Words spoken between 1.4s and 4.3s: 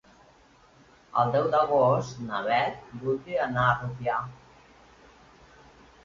d'agost na Beth voldria anar a Rupià.